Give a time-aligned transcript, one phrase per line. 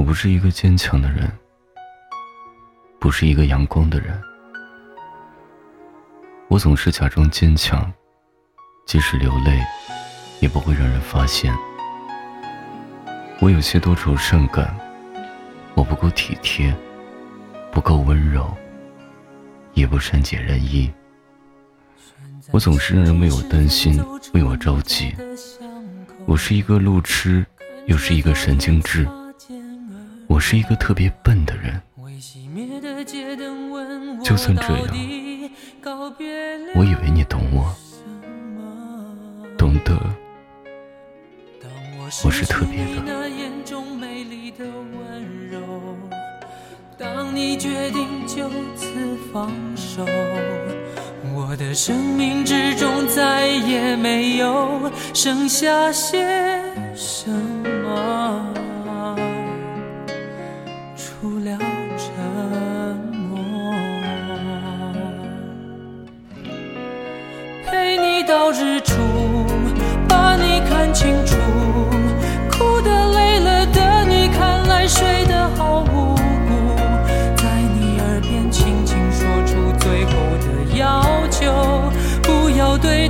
[0.00, 1.30] 我不是一个坚强的人，
[2.98, 4.18] 不是一个阳光的人。
[6.48, 7.92] 我总是假装坚强，
[8.86, 9.62] 即使流泪，
[10.40, 11.54] 也不会让人发现。
[13.40, 14.74] 我有些多愁善感，
[15.74, 16.74] 我不够体贴，
[17.70, 18.50] 不够温柔，
[19.74, 20.90] 也不善解人意。
[22.52, 25.14] 我总是让人为我担心，为我着急。
[26.24, 27.44] 我是一个路痴，
[27.84, 29.06] 又是一个神经质。
[30.30, 31.82] 我是一个特别笨的人。
[34.22, 34.86] 就算这样，
[36.76, 37.74] 我以为你懂我，
[39.58, 39.98] 懂得
[42.24, 43.02] 我是特别的。
[46.96, 48.86] 当你决定就此
[49.32, 50.06] 放手，
[51.34, 56.62] 我的生命之中再也没有剩下些
[56.94, 58.49] 什么。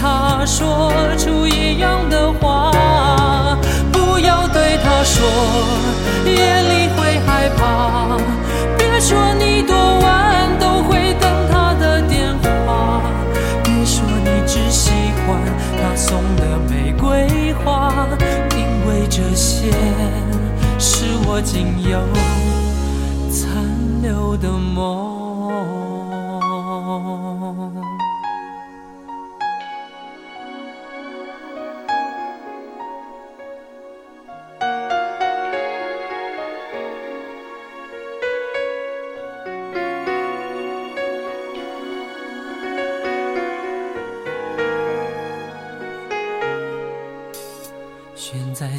[0.00, 2.70] 他说出一样的话，
[3.92, 5.24] 不要对他说
[6.26, 8.18] 夜里会害怕。
[8.76, 13.02] 别说你多晚都会等他的电话，
[13.62, 14.90] 别说你只喜
[15.26, 15.40] 欢。
[15.80, 17.92] 他送的玫瑰花，
[18.56, 19.72] 因为这些
[20.78, 21.98] 是我仅有
[23.30, 23.64] 残
[24.02, 24.84] 留的梦。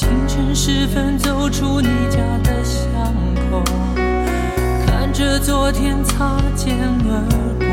[0.00, 2.90] 清晨时分走出你家的巷
[3.50, 3.62] 口，
[4.86, 6.74] 看着昨天擦肩
[7.04, 7.20] 而
[7.58, 7.68] 过，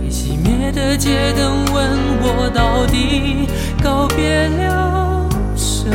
[0.00, 1.90] 未熄灭的街灯问
[2.22, 3.46] 我到底
[3.84, 5.90] 告别了什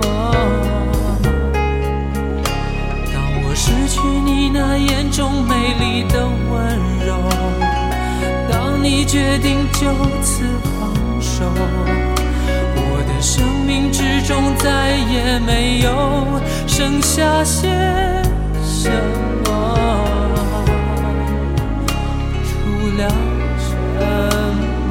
[0.00, 0.02] 么？
[3.12, 7.28] 当我失去你那眼中美丽的温柔，
[8.48, 10.44] 当你决定就此
[14.32, 17.68] 中再也没有剩下些
[18.64, 18.90] 什
[19.44, 19.50] 么，
[22.48, 22.50] 除
[22.96, 23.00] 了
[23.60, 23.70] 沉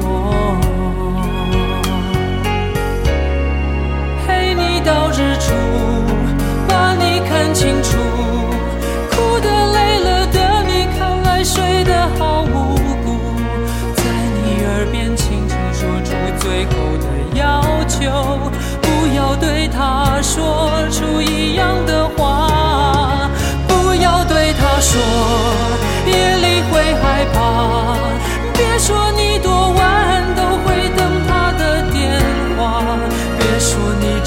[4.24, 5.52] 陪你到日出，
[6.68, 8.01] 把你看清楚。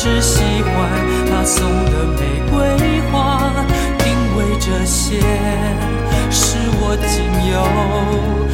[0.05, 0.71] 只喜欢
[1.27, 3.51] 他送的玫瑰花，
[4.05, 5.19] 因为这些
[6.29, 8.44] 是我仅有。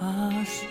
[0.00, 0.66] 他说